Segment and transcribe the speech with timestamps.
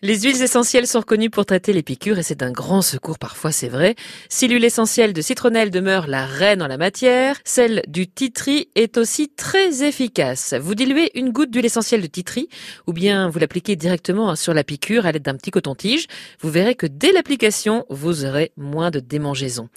[0.00, 3.50] Les huiles essentielles sont reconnues pour traiter les piqûres et c'est d'un grand secours parfois,
[3.50, 3.96] c'est vrai.
[4.28, 8.96] Si l'huile essentielle de citronnelle demeure la reine en la matière, celle du titri est
[8.96, 10.54] aussi très efficace.
[10.54, 12.48] Vous diluez une goutte d'huile essentielle de titri
[12.86, 16.06] ou bien vous l'appliquez directement sur la piqûre à l'aide d'un petit coton-tige.
[16.40, 19.68] Vous verrez que dès l'application, vous aurez moins de démangeaisons.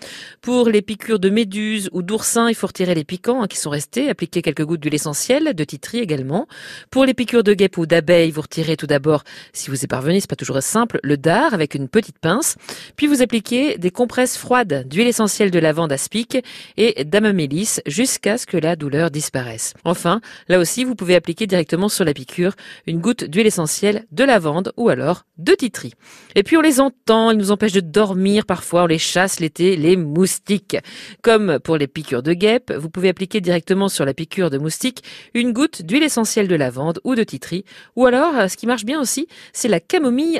[0.41, 3.71] Pour les piqûres de méduses ou d'oursins, il faut retirer les piquants hein, qui sont
[3.71, 6.47] restés, appliquer quelques gouttes d'huile essentielle de titri également.
[6.91, 10.10] Pour les piqûres de guêpes ou d'abeilles, vous retirez tout d'abord, si vous êtes parvenu
[10.19, 12.55] c'est pas toujours simple, le dard avec une petite pince,
[12.95, 16.37] puis vous appliquez des compresses froides d'huile essentielle de lavande aspic
[16.77, 19.73] et d'amamélis jusqu'à ce que la douleur disparaisse.
[19.85, 22.55] Enfin, là aussi, vous pouvez appliquer directement sur la piqûre
[22.87, 25.93] une goutte d'huile essentielle de lavande ou alors de titri.
[26.35, 29.75] Et puis on les entend, ils nous empêchent de dormir parfois, on les chasse l'été,
[29.75, 30.77] les moustiques.
[31.21, 35.03] Comme pour les piqûres de guêpe, vous pouvez appliquer directement sur la piqûre de moustique
[35.33, 37.65] une goutte d'huile essentielle de lavande ou de titri.
[37.95, 39.79] Ou alors, ce qui marche bien aussi, c'est la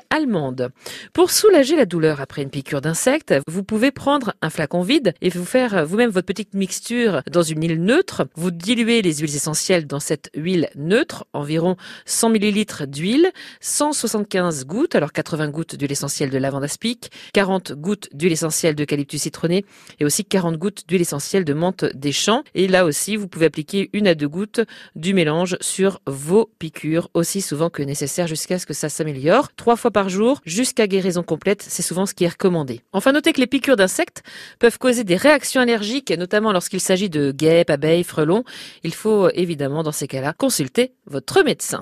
[0.09, 0.71] allemande.
[1.13, 5.29] Pour soulager la douleur après une piqûre d'insecte, vous pouvez prendre un flacon vide et
[5.29, 8.27] vous faire vous-même votre petite mixture dans une huile neutre.
[8.35, 14.95] Vous diluez les huiles essentielles dans cette huile neutre, environ 100 ml d'huile, 175 gouttes,
[14.95, 19.65] alors 80 gouttes d'huile essentielle de lavande aspic, 40 gouttes d'huile essentielle d'eucalyptus citronné
[19.99, 22.43] et aussi 40 gouttes d'huile essentielle de menthe des champs.
[22.55, 24.61] Et là aussi, vous pouvez appliquer une à deux gouttes
[24.95, 29.75] du mélange sur vos piqûres aussi souvent que nécessaire jusqu'à ce que ça s'améliore trois
[29.75, 31.63] fois par jour jusqu'à guérison complète.
[31.67, 32.81] C'est souvent ce qui est recommandé.
[32.91, 34.23] Enfin, notez que les piqûres d'insectes
[34.59, 38.43] peuvent causer des réactions allergiques, notamment lorsqu'il s'agit de guêpes, abeilles, frelons.
[38.83, 41.79] Il faut évidemment dans ces cas-là consulter votre médecin.